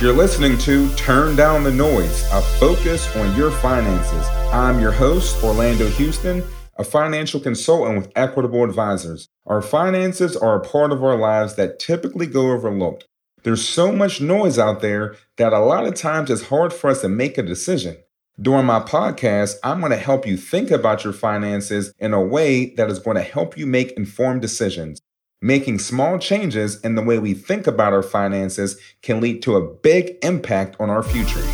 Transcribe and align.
You're 0.00 0.12
listening 0.12 0.56
to 0.58 0.88
Turn 0.94 1.34
Down 1.34 1.64
the 1.64 1.72
Noise, 1.72 2.22
a 2.30 2.40
focus 2.60 3.16
on 3.16 3.34
your 3.34 3.50
finances. 3.50 4.28
I'm 4.52 4.78
your 4.78 4.92
host, 4.92 5.42
Orlando 5.42 5.88
Houston, 5.88 6.44
a 6.76 6.84
financial 6.84 7.40
consultant 7.40 7.98
with 7.98 8.12
Equitable 8.14 8.62
Advisors. 8.62 9.28
Our 9.44 9.60
finances 9.60 10.36
are 10.36 10.54
a 10.54 10.64
part 10.64 10.92
of 10.92 11.02
our 11.02 11.16
lives 11.16 11.56
that 11.56 11.80
typically 11.80 12.26
go 12.26 12.52
overlooked. 12.52 13.08
There's 13.42 13.66
so 13.66 13.90
much 13.90 14.20
noise 14.20 14.56
out 14.56 14.82
there 14.82 15.16
that 15.36 15.52
a 15.52 15.58
lot 15.58 15.84
of 15.84 15.96
times 15.96 16.30
it's 16.30 16.42
hard 16.42 16.72
for 16.72 16.90
us 16.90 17.00
to 17.00 17.08
make 17.08 17.36
a 17.36 17.42
decision. 17.42 17.96
During 18.40 18.66
my 18.66 18.78
podcast, 18.78 19.56
I'm 19.64 19.80
going 19.80 19.90
to 19.90 19.98
help 19.98 20.28
you 20.28 20.36
think 20.36 20.70
about 20.70 21.02
your 21.02 21.12
finances 21.12 21.92
in 21.98 22.14
a 22.14 22.22
way 22.22 22.72
that 22.76 22.88
is 22.88 23.00
going 23.00 23.16
to 23.16 23.22
help 23.24 23.58
you 23.58 23.66
make 23.66 23.90
informed 23.96 24.42
decisions. 24.42 25.00
Making 25.40 25.78
small 25.78 26.18
changes 26.18 26.80
in 26.80 26.96
the 26.96 27.02
way 27.02 27.20
we 27.20 27.32
think 27.32 27.68
about 27.68 27.92
our 27.92 28.02
finances 28.02 28.76
can 29.02 29.20
lead 29.20 29.40
to 29.42 29.54
a 29.54 29.74
big 29.74 30.16
impact 30.22 30.74
on 30.80 30.90
our 30.90 31.04
future. 31.04 31.44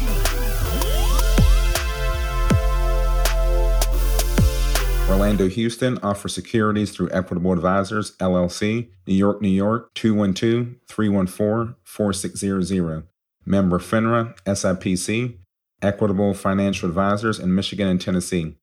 Orlando 5.11 5.49
Houston 5.49 5.99
offers 5.99 6.35
securities 6.35 6.93
through 6.93 7.11
Equitable 7.13 7.53
Advisors, 7.53 8.17
LLC, 8.17 8.89
New 9.07 9.15
York, 9.15 9.43
New 9.43 9.49
York, 9.49 9.93
212 9.93 10.77
314 10.89 11.75
4600. 11.85 13.07
Member 13.45 13.79
FINRA, 13.79 14.35
SIPC, 14.47 15.37
Equitable 15.83 16.33
Financial 16.33 16.89
Advisors 16.89 17.39
in 17.39 17.55
Michigan 17.55 17.89
and 17.89 18.01
Tennessee. 18.01 18.57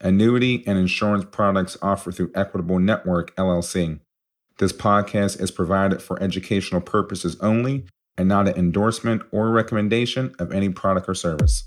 Annuity 0.00 0.62
and 0.64 0.78
insurance 0.78 1.24
products 1.28 1.76
offered 1.82 2.14
through 2.14 2.30
Equitable 2.36 2.78
Network, 2.78 3.34
LLC. 3.34 3.98
This 4.60 4.74
podcast 4.74 5.40
is 5.40 5.50
provided 5.50 6.02
for 6.02 6.22
educational 6.22 6.82
purposes 6.82 7.34
only 7.40 7.86
and 8.18 8.28
not 8.28 8.46
an 8.46 8.56
endorsement 8.56 9.22
or 9.32 9.48
recommendation 9.48 10.34
of 10.38 10.52
any 10.52 10.68
product 10.68 11.08
or 11.08 11.14
service. 11.14 11.64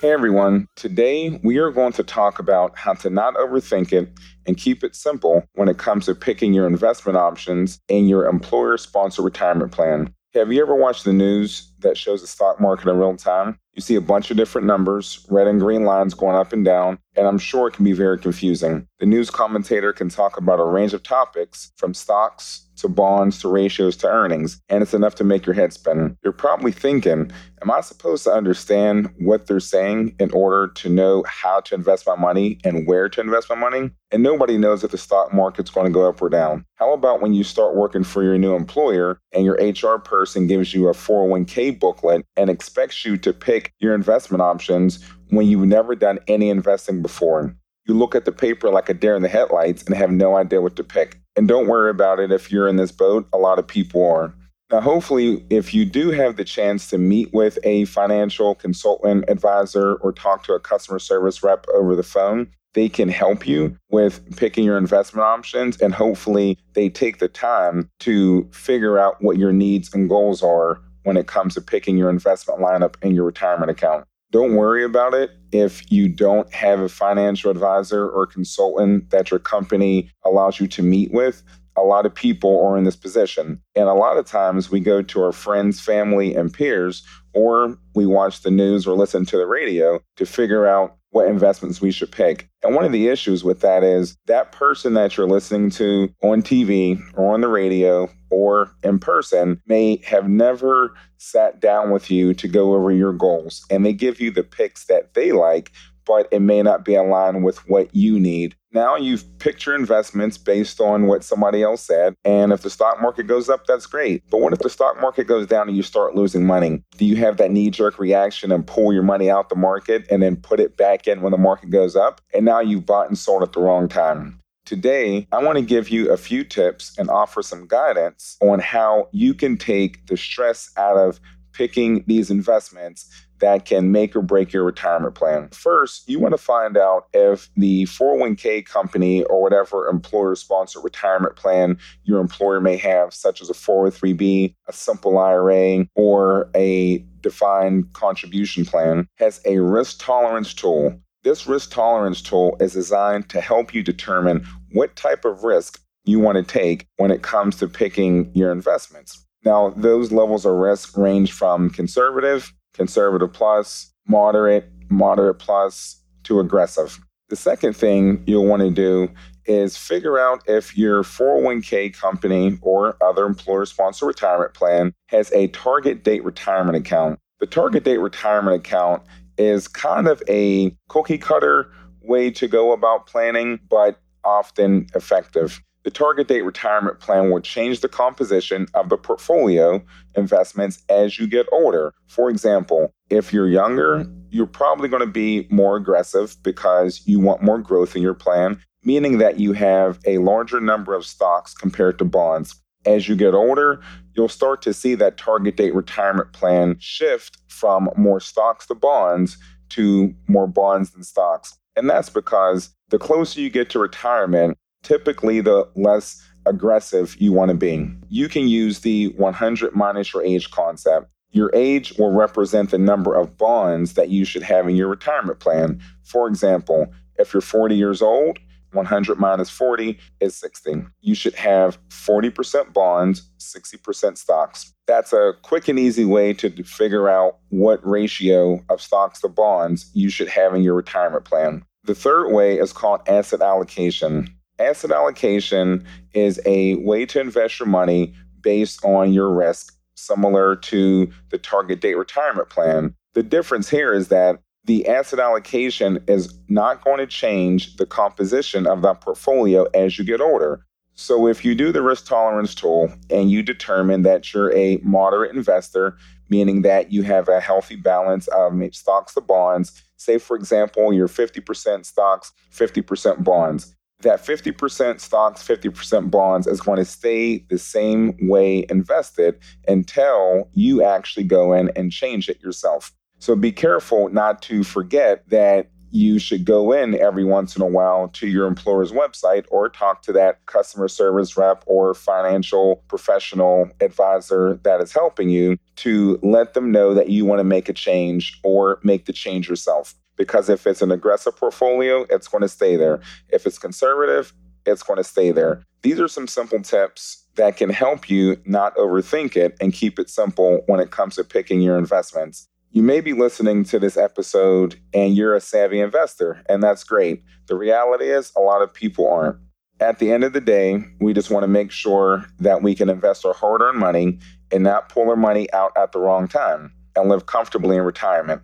Hey 0.00 0.10
everyone, 0.10 0.66
today 0.74 1.38
we 1.44 1.58
are 1.58 1.70
going 1.70 1.92
to 1.92 2.02
talk 2.02 2.40
about 2.40 2.76
how 2.76 2.94
to 2.94 3.08
not 3.08 3.36
overthink 3.36 3.92
it 3.92 4.10
and 4.44 4.56
keep 4.56 4.82
it 4.82 4.96
simple 4.96 5.44
when 5.54 5.68
it 5.68 5.78
comes 5.78 6.06
to 6.06 6.16
picking 6.16 6.52
your 6.52 6.66
investment 6.66 7.16
options 7.16 7.78
in 7.88 8.08
your 8.08 8.26
employer 8.26 8.76
sponsored 8.76 9.24
retirement 9.24 9.70
plan. 9.70 10.12
Have 10.34 10.52
you 10.52 10.60
ever 10.62 10.74
watched 10.74 11.04
the 11.04 11.12
news 11.12 11.71
that 11.82 11.96
shows 11.96 12.20
the 12.20 12.26
stock 12.26 12.60
market 12.60 12.88
in 12.88 12.98
real 12.98 13.16
time? 13.16 13.58
You 13.74 13.80
see 13.80 13.94
a 13.94 14.02
bunch 14.02 14.30
of 14.30 14.36
different 14.36 14.66
numbers, 14.66 15.26
red 15.30 15.46
and 15.46 15.58
green 15.58 15.84
lines 15.84 16.12
going 16.12 16.36
up 16.36 16.52
and 16.52 16.64
down, 16.64 16.98
and 17.16 17.26
I'm 17.26 17.38
sure 17.38 17.68
it 17.68 17.74
can 17.74 17.84
be 17.84 17.92
very 17.92 18.18
confusing. 18.18 18.86
The 18.98 19.06
news 19.06 19.30
commentator 19.30 19.92
can 19.94 20.10
talk 20.10 20.36
about 20.36 20.60
a 20.60 20.64
range 20.64 20.92
of 20.92 21.02
topics 21.02 21.72
from 21.76 21.94
stocks 21.94 22.68
to 22.76 22.88
bonds 22.88 23.38
to 23.40 23.48
ratios 23.48 23.96
to 23.98 24.08
earnings, 24.08 24.60
and 24.68 24.82
it's 24.82 24.92
enough 24.92 25.14
to 25.16 25.24
make 25.24 25.46
your 25.46 25.54
head 25.54 25.72
spin. 25.72 26.18
You're 26.22 26.32
probably 26.32 26.72
thinking, 26.72 27.30
Am 27.62 27.70
I 27.70 27.80
supposed 27.80 28.24
to 28.24 28.32
understand 28.32 29.08
what 29.18 29.46
they're 29.46 29.60
saying 29.60 30.16
in 30.18 30.32
order 30.32 30.72
to 30.74 30.88
know 30.88 31.24
how 31.28 31.60
to 31.60 31.76
invest 31.76 32.08
my 32.08 32.16
money 32.16 32.58
and 32.64 32.88
where 32.88 33.08
to 33.08 33.20
invest 33.20 33.48
my 33.48 33.54
money? 33.54 33.90
And 34.10 34.24
nobody 34.24 34.58
knows 34.58 34.82
if 34.82 34.90
the 34.90 34.98
stock 34.98 35.32
market's 35.32 35.70
going 35.70 35.86
to 35.86 35.92
go 35.92 36.08
up 36.08 36.20
or 36.20 36.28
down. 36.28 36.64
How 36.74 36.92
about 36.92 37.22
when 37.22 37.34
you 37.34 37.44
start 37.44 37.76
working 37.76 38.02
for 38.02 38.24
your 38.24 38.36
new 38.36 38.56
employer 38.56 39.20
and 39.32 39.44
your 39.44 39.54
HR 39.54 39.98
person 40.00 40.48
gives 40.48 40.74
you 40.74 40.88
a 40.88 40.92
401k 40.92 41.71
booklet 41.80 42.24
and 42.36 42.50
expects 42.50 43.04
you 43.04 43.16
to 43.18 43.32
pick 43.32 43.72
your 43.78 43.94
investment 43.94 44.42
options 44.42 45.04
when 45.30 45.46
you've 45.46 45.66
never 45.66 45.94
done 45.94 46.18
any 46.28 46.48
investing 46.50 47.02
before? 47.02 47.54
You 47.86 47.94
look 47.94 48.14
at 48.14 48.24
the 48.24 48.32
paper 48.32 48.70
like 48.70 48.88
a 48.88 48.94
deer 48.94 49.16
in 49.16 49.22
the 49.22 49.28
headlights 49.28 49.82
and 49.82 49.94
have 49.94 50.10
no 50.10 50.36
idea 50.36 50.60
what 50.60 50.76
to 50.76 50.84
pick. 50.84 51.20
And 51.36 51.48
don't 51.48 51.66
worry 51.66 51.90
about 51.90 52.20
it 52.20 52.30
if 52.30 52.52
you're 52.52 52.68
in 52.68 52.76
this 52.76 52.92
boat, 52.92 53.26
a 53.32 53.38
lot 53.38 53.58
of 53.58 53.66
people 53.66 54.06
are. 54.06 54.34
Now, 54.72 54.80
hopefully, 54.80 55.44
if 55.50 55.74
you 55.74 55.84
do 55.84 56.10
have 56.12 56.36
the 56.36 56.44
chance 56.44 56.88
to 56.88 56.98
meet 56.98 57.32
with 57.34 57.58
a 57.62 57.84
financial 57.84 58.54
consultant, 58.54 59.26
advisor, 59.28 59.96
or 59.96 60.12
talk 60.12 60.44
to 60.44 60.54
a 60.54 60.60
customer 60.60 60.98
service 60.98 61.42
rep 61.42 61.66
over 61.74 61.94
the 61.94 62.02
phone, 62.02 62.48
they 62.72 62.88
can 62.88 63.10
help 63.10 63.46
you 63.46 63.76
with 63.90 64.34
picking 64.36 64.64
your 64.64 64.78
investment 64.78 65.26
options. 65.26 65.76
And 65.82 65.92
hopefully, 65.92 66.58
they 66.72 66.88
take 66.88 67.18
the 67.18 67.28
time 67.28 67.90
to 68.00 68.48
figure 68.50 68.98
out 68.98 69.16
what 69.20 69.36
your 69.36 69.52
needs 69.52 69.92
and 69.92 70.08
goals 70.08 70.42
are 70.42 70.80
when 71.04 71.16
it 71.16 71.26
comes 71.26 71.54
to 71.54 71.60
picking 71.60 71.96
your 71.96 72.10
investment 72.10 72.60
lineup 72.60 72.94
in 73.02 73.14
your 73.14 73.24
retirement 73.24 73.70
account. 73.70 74.04
Don't 74.30 74.54
worry 74.54 74.82
about 74.82 75.12
it 75.12 75.30
if 75.52 75.92
you 75.92 76.08
don't 76.08 76.50
have 76.54 76.80
a 76.80 76.88
financial 76.88 77.50
advisor 77.50 78.08
or 78.08 78.26
consultant 78.26 79.10
that 79.10 79.30
your 79.30 79.38
company 79.38 80.10
allows 80.24 80.58
you 80.58 80.66
to 80.68 80.82
meet 80.82 81.12
with. 81.12 81.42
A 81.76 81.82
lot 81.82 82.06
of 82.06 82.14
people 82.14 82.64
are 82.66 82.78
in 82.78 82.84
this 82.84 82.96
position. 82.96 83.60
And 83.76 83.88
a 83.88 83.94
lot 83.94 84.16
of 84.16 84.24
times 84.24 84.70
we 84.70 84.80
go 84.80 85.02
to 85.02 85.22
our 85.22 85.32
friends, 85.32 85.80
family, 85.80 86.34
and 86.34 86.52
peers, 86.52 87.02
or 87.34 87.76
we 87.94 88.06
watch 88.06 88.40
the 88.40 88.50
news 88.50 88.86
or 88.86 88.96
listen 88.96 89.26
to 89.26 89.36
the 89.36 89.46
radio 89.46 90.00
to 90.16 90.24
figure 90.24 90.66
out 90.66 90.96
what 91.12 91.28
investments 91.28 91.80
we 91.80 91.92
should 91.92 92.10
pick. 92.10 92.48
And 92.62 92.74
one 92.74 92.84
of 92.84 92.92
the 92.92 93.08
issues 93.08 93.44
with 93.44 93.60
that 93.60 93.84
is 93.84 94.16
that 94.26 94.52
person 94.52 94.94
that 94.94 95.16
you're 95.16 95.28
listening 95.28 95.70
to 95.70 96.12
on 96.22 96.42
TV 96.42 97.00
or 97.14 97.32
on 97.32 97.42
the 97.42 97.48
radio 97.48 98.10
or 98.30 98.74
in 98.82 98.98
person 98.98 99.60
may 99.66 99.96
have 100.06 100.28
never 100.28 100.94
sat 101.18 101.60
down 101.60 101.90
with 101.90 102.10
you 102.10 102.34
to 102.34 102.48
go 102.48 102.74
over 102.74 102.90
your 102.90 103.12
goals. 103.12 103.64
And 103.70 103.86
they 103.86 103.92
give 103.92 104.20
you 104.20 104.30
the 104.30 104.42
picks 104.42 104.86
that 104.86 105.14
they 105.14 105.32
like, 105.32 105.70
but 106.06 106.28
it 106.32 106.40
may 106.40 106.62
not 106.62 106.84
be 106.84 106.94
aligned 106.94 107.44
with 107.44 107.68
what 107.68 107.94
you 107.94 108.18
need. 108.18 108.56
Now 108.74 108.96
you've 108.96 109.24
picked 109.38 109.66
your 109.66 109.74
investments 109.74 110.38
based 110.38 110.80
on 110.80 111.06
what 111.06 111.24
somebody 111.24 111.62
else 111.62 111.82
said. 111.82 112.14
And 112.24 112.52
if 112.52 112.62
the 112.62 112.70
stock 112.70 113.02
market 113.02 113.26
goes 113.26 113.50
up, 113.50 113.66
that's 113.66 113.86
great. 113.86 114.22
But 114.30 114.40
what 114.40 114.54
if 114.54 114.60
the 114.60 114.70
stock 114.70 114.98
market 115.00 115.26
goes 115.26 115.46
down 115.46 115.68
and 115.68 115.76
you 115.76 115.82
start 115.82 116.14
losing 116.14 116.46
money? 116.46 116.82
Do 116.96 117.04
you 117.04 117.16
have 117.16 117.36
that 117.36 117.50
knee 117.50 117.68
jerk 117.68 117.98
reaction 117.98 118.50
and 118.50 118.66
pull 118.66 118.92
your 118.92 119.02
money 119.02 119.30
out 119.30 119.50
the 119.50 119.56
market 119.56 120.06
and 120.10 120.22
then 120.22 120.36
put 120.36 120.58
it 120.58 120.78
back 120.78 121.06
in 121.06 121.20
when 121.20 121.32
the 121.32 121.38
market 121.38 121.68
goes 121.68 121.94
up? 121.96 122.22
And 122.32 122.46
now 122.46 122.60
you've 122.60 122.86
bought 122.86 123.08
and 123.08 123.18
sold 123.18 123.42
at 123.42 123.52
the 123.52 123.60
wrong 123.60 123.88
time. 123.88 124.38
Today, 124.64 125.26
I 125.32 125.42
want 125.42 125.58
to 125.58 125.64
give 125.64 125.90
you 125.90 126.10
a 126.10 126.16
few 126.16 126.44
tips 126.44 126.96
and 126.96 127.10
offer 127.10 127.42
some 127.42 127.66
guidance 127.66 128.38
on 128.40 128.60
how 128.60 129.08
you 129.12 129.34
can 129.34 129.58
take 129.58 130.06
the 130.06 130.16
stress 130.16 130.70
out 130.76 130.96
of 130.96 131.20
picking 131.52 132.04
these 132.06 132.30
investments 132.30 133.08
that 133.42 133.64
can 133.64 133.90
make 133.90 134.14
or 134.14 134.22
break 134.22 134.52
your 134.52 134.62
retirement 134.62 135.14
plan. 135.14 135.48
First, 135.50 136.08
you 136.08 136.20
want 136.20 136.32
to 136.32 136.38
find 136.38 136.78
out 136.78 137.08
if 137.12 137.50
the 137.56 137.84
401k 137.84 138.64
company 138.64 139.24
or 139.24 139.42
whatever 139.42 139.88
employer 139.88 140.36
sponsored 140.36 140.84
retirement 140.84 141.34
plan 141.34 141.76
your 142.04 142.20
employer 142.20 142.60
may 142.60 142.76
have, 142.76 143.12
such 143.12 143.42
as 143.42 143.50
a 143.50 143.54
403b, 143.54 144.54
a 144.68 144.72
simple 144.72 145.18
IRA, 145.18 145.84
or 145.96 146.50
a 146.54 146.98
defined 147.20 147.92
contribution 147.94 148.64
plan, 148.64 149.08
has 149.16 149.40
a 149.44 149.58
risk 149.58 149.98
tolerance 150.00 150.54
tool. 150.54 150.96
This 151.24 151.46
risk 151.46 151.72
tolerance 151.72 152.22
tool 152.22 152.56
is 152.60 152.72
designed 152.72 153.28
to 153.30 153.40
help 153.40 153.74
you 153.74 153.82
determine 153.82 154.46
what 154.70 154.94
type 154.96 155.24
of 155.24 155.42
risk 155.42 155.80
you 156.04 156.18
want 156.18 156.36
to 156.36 156.44
take 156.44 156.86
when 156.96 157.10
it 157.10 157.22
comes 157.22 157.56
to 157.56 157.68
picking 157.68 158.30
your 158.34 158.50
investments. 158.52 159.21
Now, 159.44 159.70
those 159.70 160.12
levels 160.12 160.46
of 160.46 160.54
risk 160.54 160.96
range 160.96 161.32
from 161.32 161.70
conservative 161.70 162.52
conservative 162.74 163.32
plus, 163.32 163.92
moderate, 164.06 164.70
moderate 164.88 165.38
plus 165.38 166.02
to 166.24 166.40
aggressive. 166.40 166.98
The 167.28 167.36
second 167.36 167.74
thing 167.74 168.22
you'll 168.26 168.46
want 168.46 168.62
to 168.62 168.70
do 168.70 169.08
is 169.46 169.76
figure 169.76 170.18
out 170.18 170.42
if 170.46 170.76
your 170.76 171.02
401k 171.02 171.94
company 171.94 172.58
or 172.62 172.96
other 173.02 173.26
employer 173.26 173.66
sponsored 173.66 174.06
retirement 174.06 174.54
plan 174.54 174.92
has 175.08 175.32
a 175.32 175.48
target 175.48 176.04
date 176.04 176.24
retirement 176.24 176.76
account. 176.76 177.18
The 177.40 177.46
target 177.46 177.84
date 177.84 177.98
retirement 177.98 178.56
account 178.56 179.02
is 179.38 179.66
kind 179.66 180.06
of 180.06 180.22
a 180.28 180.76
cookie 180.88 181.18
cutter 181.18 181.72
way 182.02 182.30
to 182.30 182.46
go 182.46 182.72
about 182.72 183.06
planning, 183.06 183.58
but 183.68 183.98
often 184.24 184.86
effective. 184.94 185.60
The 185.84 185.90
target 185.90 186.28
date 186.28 186.42
retirement 186.42 187.00
plan 187.00 187.30
will 187.30 187.40
change 187.40 187.80
the 187.80 187.88
composition 187.88 188.66
of 188.74 188.88
the 188.88 188.96
portfolio 188.96 189.82
investments 190.14 190.82
as 190.88 191.18
you 191.18 191.26
get 191.26 191.46
older. 191.50 191.92
For 192.06 192.30
example, 192.30 192.92
if 193.10 193.32
you're 193.32 193.48
younger, 193.48 194.06
you're 194.30 194.46
probably 194.46 194.88
going 194.88 195.00
to 195.00 195.06
be 195.06 195.46
more 195.50 195.76
aggressive 195.76 196.36
because 196.42 197.02
you 197.06 197.18
want 197.18 197.42
more 197.42 197.58
growth 197.58 197.96
in 197.96 198.02
your 198.02 198.14
plan, 198.14 198.60
meaning 198.84 199.18
that 199.18 199.40
you 199.40 199.52
have 199.54 199.98
a 200.06 200.18
larger 200.18 200.60
number 200.60 200.94
of 200.94 201.04
stocks 201.04 201.52
compared 201.52 201.98
to 201.98 202.04
bonds. 202.04 202.54
As 202.86 203.08
you 203.08 203.16
get 203.16 203.34
older, 203.34 203.80
you'll 204.14 204.28
start 204.28 204.62
to 204.62 204.72
see 204.72 204.94
that 204.96 205.16
target 205.16 205.56
date 205.56 205.74
retirement 205.74 206.32
plan 206.32 206.76
shift 206.78 207.38
from 207.48 207.88
more 207.96 208.20
stocks 208.20 208.66
to 208.66 208.74
bonds 208.74 209.36
to 209.70 210.14
more 210.28 210.46
bonds 210.46 210.90
than 210.90 211.02
stocks. 211.02 211.56
And 211.76 211.88
that's 211.88 212.10
because 212.10 212.70
the 212.90 212.98
closer 212.98 213.40
you 213.40 213.50
get 213.50 213.70
to 213.70 213.78
retirement, 213.78 214.58
typically 214.82 215.40
the 215.40 215.68
less 215.74 216.22
aggressive 216.46 217.16
you 217.20 217.32
want 217.32 217.50
to 217.50 217.56
be. 217.56 217.88
You 218.08 218.28
can 218.28 218.48
use 218.48 218.80
the 218.80 219.08
100 219.16 219.74
minus 219.74 220.12
your 220.12 220.24
age 220.24 220.50
concept. 220.50 221.08
Your 221.30 221.50
age 221.54 221.94
will 221.98 222.12
represent 222.12 222.70
the 222.70 222.78
number 222.78 223.14
of 223.14 223.38
bonds 223.38 223.94
that 223.94 224.10
you 224.10 224.24
should 224.24 224.42
have 224.42 224.68
in 224.68 224.76
your 224.76 224.88
retirement 224.88 225.38
plan. 225.38 225.80
For 226.04 226.28
example, 226.28 226.92
if 227.16 227.32
you're 227.32 227.40
40 227.40 227.76
years 227.76 228.02
old, 228.02 228.38
100 228.72 229.18
minus 229.18 229.50
40 229.50 229.98
is 230.20 230.34
60. 230.36 230.84
You 231.00 231.14
should 231.14 231.34
have 231.34 231.78
40% 231.88 232.72
bonds, 232.72 233.30
60% 233.38 234.18
stocks. 234.18 234.72
That's 234.86 235.12
a 235.12 235.34
quick 235.42 235.68
and 235.68 235.78
easy 235.78 236.04
way 236.04 236.32
to 236.34 236.50
figure 236.64 237.08
out 237.08 237.38
what 237.50 237.86
ratio 237.86 238.64
of 238.68 238.80
stocks 238.80 239.20
to 239.20 239.28
bonds 239.28 239.90
you 239.94 240.10
should 240.10 240.28
have 240.28 240.54
in 240.54 240.62
your 240.62 240.74
retirement 240.74 241.24
plan. 241.24 241.64
The 241.84 241.94
third 241.94 242.30
way 242.30 242.58
is 242.58 242.72
called 242.72 243.00
asset 243.08 243.42
allocation. 243.42 244.28
Asset 244.62 244.92
allocation 244.92 245.84
is 246.14 246.40
a 246.46 246.76
way 246.76 247.04
to 247.06 247.20
invest 247.20 247.58
your 247.58 247.68
money 247.68 248.14
based 248.40 248.84
on 248.84 249.12
your 249.12 249.32
risk, 249.32 249.76
similar 249.94 250.56
to 250.56 251.10
the 251.30 251.38
target 251.38 251.80
date 251.80 251.96
retirement 251.96 252.48
plan. 252.48 252.94
The 253.14 253.22
difference 253.22 253.68
here 253.68 253.92
is 253.92 254.08
that 254.08 254.40
the 254.64 254.86
asset 254.86 255.18
allocation 255.18 256.02
is 256.06 256.32
not 256.48 256.84
going 256.84 256.98
to 256.98 257.06
change 257.06 257.76
the 257.76 257.86
composition 257.86 258.66
of 258.66 258.82
that 258.82 259.00
portfolio 259.00 259.64
as 259.74 259.98
you 259.98 260.04
get 260.04 260.20
older. 260.20 260.64
So, 260.94 261.26
if 261.26 261.44
you 261.44 261.54
do 261.54 261.72
the 261.72 261.82
risk 261.82 262.06
tolerance 262.06 262.54
tool 262.54 262.92
and 263.10 263.30
you 263.30 263.42
determine 263.42 264.02
that 264.02 264.32
you're 264.32 264.54
a 264.54 264.78
moderate 264.82 265.34
investor, 265.34 265.96
meaning 266.28 266.62
that 266.62 266.92
you 266.92 267.02
have 267.02 267.28
a 267.28 267.40
healthy 267.40 267.76
balance 267.76 268.28
of 268.28 268.52
stocks 268.72 269.14
to 269.14 269.20
bonds, 269.20 269.82
say, 269.96 270.18
for 270.18 270.36
example, 270.36 270.92
you're 270.92 271.08
50% 271.08 271.84
stocks, 271.84 272.32
50% 272.52 273.24
bonds, 273.24 273.74
that 274.02 274.24
50% 274.24 275.00
stocks, 275.00 275.42
50% 275.46 276.10
bonds 276.10 276.46
is 276.46 276.60
going 276.60 276.78
to 276.78 276.84
stay 276.84 277.38
the 277.48 277.58
same 277.58 278.16
way 278.20 278.66
invested 278.68 279.38
until 279.68 280.48
you 280.54 280.82
actually 280.82 281.24
go 281.24 281.52
in 281.52 281.70
and 281.76 281.90
change 281.90 282.28
it 282.28 282.40
yourself. 282.40 282.92
So 283.18 283.36
be 283.36 283.52
careful 283.52 284.08
not 284.08 284.42
to 284.42 284.64
forget 284.64 285.28
that 285.28 285.70
you 285.92 286.18
should 286.18 286.44
go 286.44 286.72
in 286.72 286.98
every 287.00 287.22
once 287.22 287.54
in 287.54 287.62
a 287.62 287.66
while 287.66 288.08
to 288.08 288.26
your 288.26 288.46
employer's 288.46 288.92
website 288.92 289.44
or 289.50 289.68
talk 289.68 290.02
to 290.02 290.12
that 290.12 290.44
customer 290.46 290.88
service 290.88 291.36
rep 291.36 291.62
or 291.66 291.94
financial 291.94 292.82
professional 292.88 293.68
advisor 293.80 294.58
that 294.64 294.80
is 294.80 294.92
helping 294.92 295.28
you 295.28 295.56
to 295.76 296.18
let 296.22 296.54
them 296.54 296.72
know 296.72 296.94
that 296.94 297.10
you 297.10 297.26
want 297.26 297.40
to 297.40 297.44
make 297.44 297.68
a 297.68 297.74
change 297.74 298.40
or 298.42 298.80
make 298.82 299.04
the 299.04 299.12
change 299.12 299.48
yourself. 299.48 299.94
Because 300.22 300.48
if 300.48 300.68
it's 300.68 300.82
an 300.82 300.92
aggressive 300.92 301.36
portfolio, 301.36 302.06
it's 302.08 302.28
going 302.28 302.42
to 302.42 302.48
stay 302.48 302.76
there. 302.76 303.00
If 303.30 303.44
it's 303.44 303.58
conservative, 303.58 304.32
it's 304.64 304.84
going 304.84 304.98
to 304.98 305.02
stay 305.02 305.32
there. 305.32 305.64
These 305.82 305.98
are 305.98 306.06
some 306.06 306.28
simple 306.28 306.62
tips 306.62 307.26
that 307.34 307.56
can 307.56 307.70
help 307.70 308.08
you 308.08 308.36
not 308.44 308.72
overthink 308.76 309.36
it 309.36 309.56
and 309.60 309.72
keep 309.72 309.98
it 309.98 310.08
simple 310.08 310.62
when 310.66 310.78
it 310.78 310.92
comes 310.92 311.16
to 311.16 311.24
picking 311.24 311.60
your 311.60 311.76
investments. 311.76 312.46
You 312.70 312.84
may 312.84 313.00
be 313.00 313.14
listening 313.14 313.64
to 313.64 313.80
this 313.80 313.96
episode 313.96 314.76
and 314.94 315.16
you're 315.16 315.34
a 315.34 315.40
savvy 315.40 315.80
investor, 315.80 316.40
and 316.48 316.62
that's 316.62 316.84
great. 316.84 317.24
The 317.48 317.56
reality 317.56 318.04
is, 318.04 318.30
a 318.36 318.40
lot 318.40 318.62
of 318.62 318.72
people 318.72 319.10
aren't. 319.10 319.38
At 319.80 319.98
the 319.98 320.12
end 320.12 320.22
of 320.22 320.34
the 320.34 320.40
day, 320.40 320.84
we 321.00 321.12
just 321.14 321.32
want 321.32 321.42
to 321.42 321.48
make 321.48 321.72
sure 321.72 322.26
that 322.38 322.62
we 322.62 322.76
can 322.76 322.88
invest 322.88 323.26
our 323.26 323.34
hard 323.34 323.60
earned 323.60 323.80
money 323.80 324.20
and 324.52 324.62
not 324.62 324.88
pull 324.88 325.10
our 325.10 325.16
money 325.16 325.52
out 325.52 325.72
at 325.76 325.90
the 325.90 325.98
wrong 325.98 326.28
time 326.28 326.72
and 326.94 327.08
live 327.08 327.26
comfortably 327.26 327.76
in 327.76 327.82
retirement. 327.82 328.42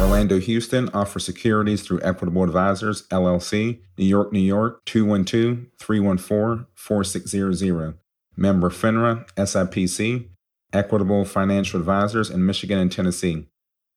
Orlando 0.00 0.38
Houston 0.38 0.88
offers 0.90 1.24
securities 1.24 1.82
through 1.82 2.00
Equitable 2.02 2.44
Advisors, 2.44 3.08
LLC, 3.08 3.80
New 3.96 4.04
York, 4.04 4.32
New 4.32 4.38
York, 4.38 4.84
212 4.84 5.66
314 5.78 6.66
4600. 6.74 7.98
Member 8.36 8.70
FINRA, 8.70 9.28
SIPC, 9.34 10.28
Equitable 10.72 11.24
Financial 11.24 11.80
Advisors 11.80 12.30
in 12.30 12.46
Michigan 12.46 12.78
and 12.78 12.92
Tennessee. 12.92 13.48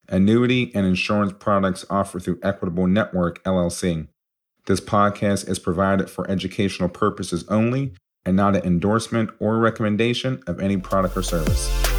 Annuity 0.09 0.71
and 0.73 0.87
insurance 0.87 1.33
products 1.37 1.85
offered 1.89 2.23
through 2.23 2.39
Equitable 2.41 2.87
Network, 2.87 3.43
LLC. 3.43 4.07
This 4.65 4.81
podcast 4.81 5.47
is 5.47 5.59
provided 5.59 6.09
for 6.09 6.29
educational 6.29 6.89
purposes 6.89 7.45
only 7.47 7.93
and 8.25 8.35
not 8.35 8.55
an 8.55 8.63
endorsement 8.63 9.29
or 9.39 9.59
recommendation 9.59 10.41
of 10.47 10.59
any 10.59 10.77
product 10.77 11.15
or 11.15 11.21
service. 11.23 11.90